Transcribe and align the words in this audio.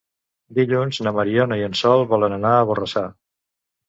Dilluns 0.59 0.99
na 1.07 1.11
Mariona 1.17 1.59
i 1.59 1.65
en 1.65 1.75
Sol 1.79 2.05
volen 2.13 2.33
anar 2.39 2.55
a 2.55 2.65
Borrassà. 2.71 3.05